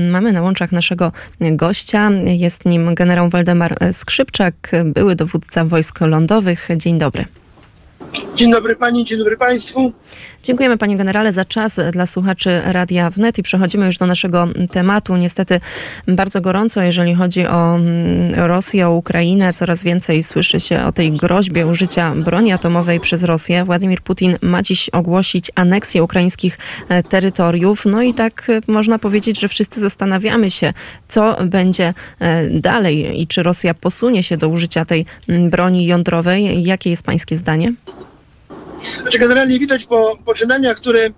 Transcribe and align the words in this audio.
Mamy 0.00 0.32
na 0.32 0.42
łączach 0.42 0.72
naszego 0.72 1.12
gościa. 1.40 2.10
Jest 2.24 2.64
nim 2.64 2.94
generał 2.94 3.28
Waldemar 3.28 3.78
Skrzypczak, 3.92 4.72
były 4.84 5.14
dowódca 5.14 5.64
wojsk 5.64 6.00
lądowych. 6.00 6.68
Dzień 6.76 6.98
dobry. 6.98 7.24
Dzień 8.40 8.52
dobry 8.52 8.76
pani, 8.76 9.04
dzień 9.04 9.18
dobry 9.18 9.36
państwu. 9.36 9.92
Dziękujemy 10.42 10.78
panie 10.78 10.96
generale 10.96 11.32
za 11.32 11.44
czas 11.44 11.80
dla 11.92 12.06
słuchaczy 12.06 12.60
Radia 12.64 13.10
Wnet 13.10 13.38
i 13.38 13.42
przechodzimy 13.42 13.86
już 13.86 13.98
do 13.98 14.06
naszego 14.06 14.48
tematu. 14.72 15.16
Niestety 15.16 15.60
bardzo 16.08 16.40
gorąco, 16.40 16.82
jeżeli 16.82 17.14
chodzi 17.14 17.46
o 17.46 17.78
Rosję, 18.36 18.88
o 18.88 18.92
Ukrainę. 18.94 19.52
Coraz 19.52 19.82
więcej 19.82 20.22
słyszy 20.22 20.60
się 20.60 20.84
o 20.84 20.92
tej 20.92 21.12
groźbie 21.12 21.66
użycia 21.66 22.14
broni 22.14 22.52
atomowej 22.52 23.00
przez 23.00 23.22
Rosję. 23.22 23.64
Władimir 23.64 24.02
Putin 24.02 24.36
ma 24.42 24.62
dziś 24.62 24.88
ogłosić 24.88 25.50
aneksję 25.54 26.02
ukraińskich 26.02 26.58
terytoriów. 27.08 27.84
No 27.86 28.02
i 28.02 28.14
tak 28.14 28.48
można 28.66 28.98
powiedzieć, 28.98 29.40
że 29.40 29.48
wszyscy 29.48 29.80
zastanawiamy 29.80 30.50
się, 30.50 30.72
co 31.08 31.36
będzie 31.44 31.94
dalej 32.50 33.20
i 33.20 33.26
czy 33.26 33.42
Rosja 33.42 33.74
posunie 33.74 34.22
się 34.22 34.36
do 34.36 34.48
użycia 34.48 34.84
tej 34.84 35.06
broni 35.50 35.86
jądrowej. 35.86 36.64
Jakie 36.64 36.90
jest 36.90 37.02
pańskie 37.02 37.36
zdanie? 37.36 37.72
Znaczy 39.02 39.18
generalnie 39.18 39.58
widać 39.58 39.84
po 39.84 40.18
poczynaniach, 40.24 40.76
które 40.76 41.10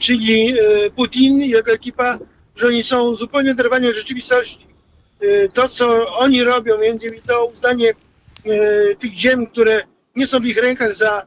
czyni 0.00 0.54
Putin 0.96 1.42
i 1.42 1.48
jego 1.48 1.72
ekipa, 1.72 2.18
że 2.56 2.66
oni 2.66 2.82
są 2.82 3.14
zupełnie 3.14 3.50
oderwani 3.50 3.88
od 3.88 3.94
rzeczywistości. 3.94 4.66
To, 5.52 5.68
co 5.68 6.16
oni 6.16 6.44
robią, 6.44 6.78
między 6.78 7.06
innymi 7.06 7.22
to 7.22 7.46
uznanie 7.46 7.94
tych 8.98 9.12
ziem, 9.12 9.46
które 9.46 9.82
nie 10.16 10.26
są 10.26 10.40
w 10.40 10.46
ich 10.46 10.58
rękach 10.58 10.94
za 10.94 11.26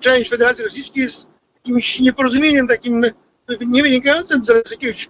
część 0.00 0.30
Federacji 0.30 0.64
Rosyjskiej 0.64 1.02
jest 1.02 1.26
jakimś 1.54 2.00
nieporozumieniem 2.00 2.68
takim 2.68 3.04
nie 3.66 3.82
wynikającym 3.82 4.44
z 4.44 4.70
jakiegoś 4.70 5.08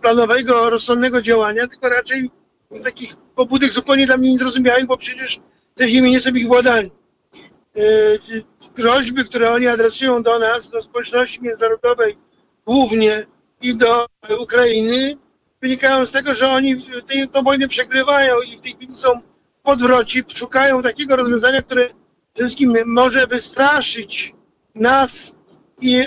planowego, 0.00 0.70
rozsądnego 0.70 1.22
działania, 1.22 1.66
tylko 1.66 1.88
raczej 1.88 2.30
z 2.70 2.82
takich 2.82 3.16
pobudek 3.16 3.72
zupełnie 3.72 4.06
dla 4.06 4.16
mnie 4.16 4.30
niezrozumiałych, 4.30 4.86
bo 4.86 4.96
przecież 4.96 5.40
te 5.74 5.88
ziemie 5.88 6.10
nie 6.10 6.20
są 6.20 6.30
ich 6.30 6.46
władami 6.46 6.90
groźby, 8.76 9.24
które 9.24 9.52
oni 9.52 9.66
adresują 9.66 10.22
do 10.22 10.38
nas, 10.38 10.70
do 10.70 10.82
społeczności 10.82 11.42
międzynarodowej 11.42 12.18
głównie 12.66 13.26
i 13.62 13.76
do 13.76 14.06
Ukrainy, 14.40 15.16
wynikają 15.62 16.06
z 16.06 16.12
tego, 16.12 16.34
że 16.34 16.48
oni 16.48 16.76
tę, 16.82 17.26
tę 17.32 17.42
wojnę 17.42 17.68
przegrywają 17.68 18.40
i 18.40 18.56
w 18.56 18.60
tej 18.60 18.72
chwili 18.72 18.94
są 18.94 19.20
w 19.64 19.68
odwrocie, 19.68 20.22
szukają 20.34 20.82
takiego 20.82 21.16
rozwiązania, 21.16 21.62
które 21.62 21.86
przede 21.86 22.48
wszystkim 22.48 22.74
może 22.86 23.26
wystraszyć 23.26 24.34
nas 24.74 25.32
i 25.80 25.96
e, 25.96 26.06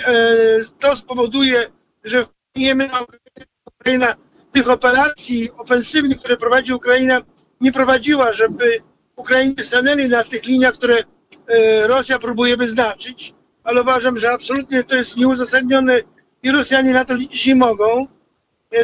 to 0.78 0.96
spowoduje, 0.96 1.66
że 2.04 2.26
Ukraina. 3.80 4.16
Tych 4.52 4.70
operacji 4.70 5.50
ofensywnych, 5.58 6.18
które 6.18 6.36
prowadzi 6.36 6.72
Ukraina, 6.72 7.20
nie 7.60 7.72
prowadziła, 7.72 8.32
żeby 8.32 8.80
Ukraińcy 9.16 9.64
stanęli 9.64 10.08
na 10.08 10.24
tych 10.24 10.44
liniach, 10.44 10.74
które 10.74 10.96
Rosja 11.86 12.18
próbuje 12.18 12.56
wyznaczyć, 12.56 13.34
ale 13.64 13.82
uważam, 13.82 14.16
że 14.16 14.32
absolutnie 14.32 14.84
to 14.84 14.96
jest 14.96 15.16
nieuzasadnione 15.16 16.00
i 16.42 16.50
Rosjanie 16.50 16.92
na 16.92 17.04
to 17.04 17.14
liczyć 17.14 17.46
nie 17.46 17.54
mogą. 17.54 18.06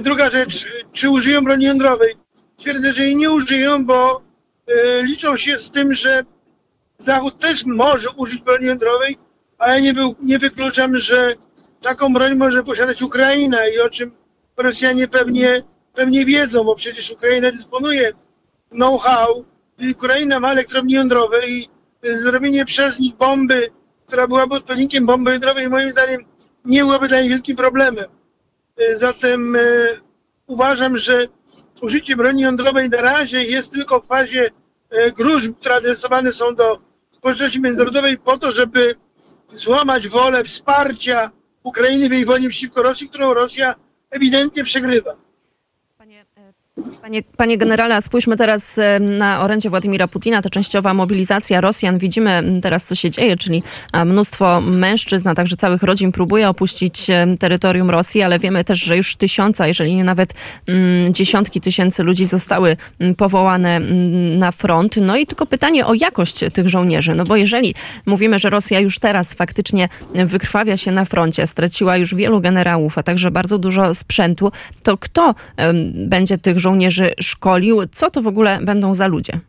Druga 0.00 0.30
rzecz, 0.30 0.66
czy 0.92 1.10
użyją 1.10 1.44
broni 1.44 1.64
jądrowej? 1.64 2.14
Twierdzę, 2.56 2.92
że 2.92 3.02
jej 3.02 3.16
nie 3.16 3.30
użyją, 3.30 3.84
bo 3.84 4.22
liczą 5.02 5.36
się 5.36 5.58
z 5.58 5.70
tym, 5.70 5.94
że 5.94 6.24
Zachód 6.98 7.38
też 7.38 7.64
może 7.66 8.10
użyć 8.10 8.42
broni 8.42 8.66
jądrowej, 8.66 9.18
ale 9.58 9.82
nie, 9.82 9.94
był, 9.94 10.14
nie 10.22 10.38
wykluczam, 10.38 10.96
że 10.96 11.34
taką 11.80 12.12
broń 12.12 12.34
może 12.34 12.62
posiadać 12.62 13.02
Ukraina 13.02 13.68
i 13.68 13.78
o 13.78 13.90
czym 13.90 14.12
Rosjanie 14.56 15.08
pewnie, 15.08 15.62
pewnie 15.94 16.24
wiedzą, 16.24 16.64
bo 16.64 16.74
przecież 16.74 17.10
Ukraina 17.10 17.50
dysponuje 17.50 18.12
know-how, 18.70 19.44
Ukraina 19.92 20.40
ma 20.40 20.52
elektrownie 20.52 20.96
jądrowe 20.96 21.48
i 21.48 21.68
zrobienie 22.14 22.64
przez 22.64 22.98
nich 22.98 23.16
bomby, 23.16 23.70
która 24.06 24.26
byłaby 24.26 24.54
odpowiednikiem 24.54 25.06
bomby 25.06 25.32
jądrowej, 25.32 25.68
moim 25.68 25.92
zdaniem 25.92 26.24
nie 26.64 26.80
byłoby 26.80 27.08
dla 27.08 27.20
nich 27.20 27.30
wielkim 27.30 27.56
problemem. 27.56 28.04
Zatem 28.94 29.56
e, 29.56 29.60
uważam, 30.46 30.98
że 30.98 31.26
użycie 31.80 32.16
broni 32.16 32.42
jądrowej 32.42 32.90
na 32.90 33.00
razie 33.00 33.44
jest 33.44 33.72
tylko 33.72 34.00
w 34.00 34.06
fazie 34.06 34.50
e, 34.90 35.12
gruźb, 35.12 35.52
które 35.60 35.74
adresowane 35.74 36.32
są 36.32 36.54
do 36.54 36.78
społeczności 37.12 37.60
międzynarodowej 37.60 38.18
po 38.18 38.38
to, 38.38 38.52
żeby 38.52 38.94
złamać 39.48 40.08
wolę 40.08 40.44
wsparcia 40.44 41.30
Ukrainy 41.62 42.08
w 42.08 42.12
jej 42.12 42.24
wojnie 42.24 42.48
przeciwko 42.48 42.82
Rosji, 42.82 43.08
którą 43.08 43.34
Rosja 43.34 43.74
ewidentnie 44.10 44.64
przegrywa. 44.64 45.16
Panie, 47.02 47.22
panie 47.36 47.58
generale, 47.58 48.02
spójrzmy 48.02 48.36
teraz 48.36 48.80
na 49.00 49.40
orędzie 49.40 49.70
Władimira 49.70 50.08
Putina. 50.08 50.42
To 50.42 50.50
częściowa 50.50 50.94
mobilizacja 50.94 51.60
Rosjan. 51.60 51.98
Widzimy 51.98 52.60
teraz, 52.62 52.84
co 52.84 52.94
się 52.94 53.10
dzieje, 53.10 53.36
czyli 53.36 53.62
mnóstwo 54.06 54.60
mężczyzn, 54.60 55.28
a 55.28 55.34
także 55.34 55.56
całych 55.56 55.82
rodzin 55.82 56.12
próbuje 56.12 56.48
opuścić 56.48 57.06
terytorium 57.40 57.90
Rosji, 57.90 58.22
ale 58.22 58.38
wiemy 58.38 58.64
też, 58.64 58.78
że 58.78 58.96
już 58.96 59.16
tysiąca, 59.16 59.66
jeżeli 59.66 59.96
nie 59.96 60.04
nawet 60.04 60.34
dziesiątki 61.10 61.60
tysięcy 61.60 62.02
ludzi 62.02 62.26
zostały 62.26 62.76
powołane 63.16 63.80
na 64.38 64.52
front. 64.52 64.96
No 64.96 65.16
i 65.16 65.26
tylko 65.26 65.46
pytanie 65.46 65.86
o 65.86 65.94
jakość 65.94 66.40
tych 66.52 66.68
żołnierzy. 66.68 67.14
No 67.14 67.24
bo 67.24 67.36
jeżeli 67.36 67.74
mówimy, 68.06 68.38
że 68.38 68.50
Rosja 68.50 68.80
już 68.80 68.98
teraz 68.98 69.34
faktycznie 69.34 69.88
wykrwawia 70.14 70.76
się 70.76 70.92
na 70.92 71.04
froncie, 71.04 71.46
straciła 71.46 71.96
już 71.96 72.14
wielu 72.14 72.40
generałów, 72.40 72.98
a 72.98 73.02
także 73.02 73.30
bardzo 73.30 73.58
dużo 73.58 73.94
sprzętu, 73.94 74.52
to 74.82 74.96
kto 74.96 75.34
będzie 75.94 76.38
tych 76.38 76.58
żołnierzy 76.58 76.65
szkolił. 77.20 77.86
Co 77.92 78.10
to 78.10 78.22
w 78.22 78.26
ogóle 78.26 78.58
będą 78.62 78.94
za 78.94 79.06
ludzie? 79.06 79.40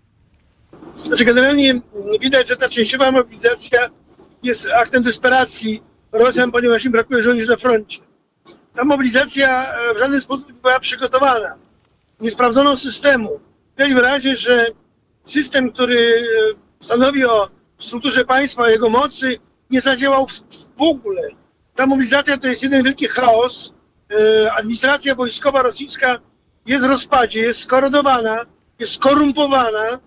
Znaczy 1.04 1.26
generalnie 1.26 1.82
widać, 2.22 2.48
że 2.48 2.56
ta 2.56 2.70
częściowa 2.70 3.12
mobilizacja 3.12 3.80
jest 4.44 4.68
aktem 4.76 5.04
desperacji 5.04 5.84
Rosjan, 6.12 6.52
ponieważ 6.52 6.86
im 6.86 6.92
brakuje 6.92 7.22
żołnierzy 7.22 7.50
na 7.50 7.58
froncie. 7.58 8.00
Ta 8.76 8.84
mobilizacja 8.84 9.68
w 9.96 10.00
żaden 10.00 10.22
sposób 10.22 10.48
nie 10.48 10.54
była 10.54 10.80
przygotowana. 10.80 11.56
Nie 12.20 12.32
sprawdzono 12.32 12.78
systemu. 12.78 13.40
Widać 13.78 13.94
wyraźnie, 13.94 14.36
że 14.36 14.66
system, 15.24 15.72
który 15.72 16.24
stanowi 16.80 17.26
o 17.26 17.48
strukturze 17.80 18.26
państwa, 18.26 18.64
o 18.64 18.70
jego 18.70 18.90
mocy, 18.90 19.38
nie 19.70 19.82
zadziałał 19.82 20.28
w 20.78 20.82
ogóle. 20.82 21.22
Ta 21.76 21.86
mobilizacja 21.86 22.38
to 22.38 22.48
jest 22.48 22.64
jeden 22.64 22.84
wielki 22.84 23.08
chaos. 23.08 23.74
Administracja 24.58 25.16
wojskowa 25.16 25.62
rosyjska 25.62 26.20
jest 26.68 26.86
w 26.86 26.90
rozpadzie, 26.90 27.40
jest 27.40 27.60
skorodowana, 27.60 28.46
jest 28.80 28.94
skorumpowana 28.94 30.00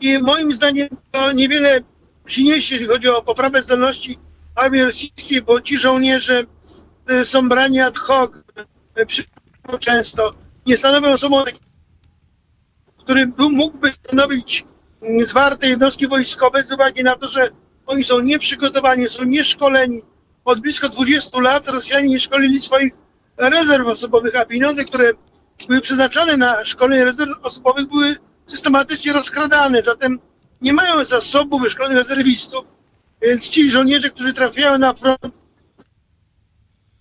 i 0.00 0.18
moim 0.18 0.52
zdaniem 0.52 0.88
to 1.10 1.32
niewiele 1.32 1.80
przyniesie, 2.24 2.74
jeśli 2.74 2.88
chodzi 2.88 3.08
o 3.08 3.22
poprawę 3.22 3.62
zdolności 3.62 4.18
armii 4.54 4.82
rosyjskiej, 4.82 5.42
bo 5.42 5.60
ci 5.60 5.78
żołnierze 5.78 6.44
są 7.24 7.48
brani 7.48 7.80
ad 7.80 7.98
hoc 7.98 8.32
często, 9.80 10.34
nie 10.66 10.76
stanowią 10.76 11.12
osobą 11.12 11.44
który 13.10 13.32
mógłby 13.50 13.92
stanowić 13.92 14.64
zwarte 15.24 15.68
jednostki 15.68 16.08
wojskowe 16.08 16.64
z 16.64 16.72
uwagi 16.72 17.04
na 17.04 17.16
to, 17.16 17.28
że 17.28 17.48
oni 17.86 18.04
są 18.04 18.20
nieprzygotowani, 18.20 19.08
są 19.08 19.24
nieszkoleni. 19.24 20.02
Od 20.44 20.60
blisko 20.60 20.88
20 20.88 21.40
lat 21.40 21.68
Rosjanie 21.68 22.08
nie 22.08 22.20
szkolili 22.20 22.60
swoich 22.60 22.92
rezerw 23.36 23.86
osobowych, 23.86 24.36
a 24.36 24.44
pieniądze, 24.44 24.84
które 24.84 25.10
były 25.66 25.80
przeznaczone 25.80 26.36
na 26.36 26.64
szkolenie 26.64 27.04
rezerw 27.04 27.32
osobowych, 27.42 27.86
były 27.88 28.16
systematycznie 28.46 29.12
rozkradane. 29.12 29.82
Zatem 29.82 30.18
nie 30.60 30.72
mają 30.72 31.04
zasobu 31.04 31.58
wyszkolonych 31.58 31.98
rezerwistów, 31.98 32.64
więc 33.22 33.48
ci 33.48 33.70
żołnierze, 33.70 34.10
którzy 34.10 34.32
trafiają 34.32 34.78
na 34.78 34.94
front, 34.94 35.34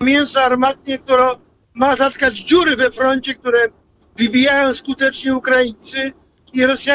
mięso 0.02 0.44
armatnie, 0.44 0.98
które 0.98 1.30
ma 1.74 1.96
zatkać 1.96 2.38
dziury 2.38 2.76
we 2.76 2.92
froncie, 2.92 3.36
które 3.36 3.60
wybijają 4.18 4.74
skutecznie 4.74 5.36
Ukraińcy 5.36 6.14
i 6.54 6.66
Rosjanie 6.66 6.80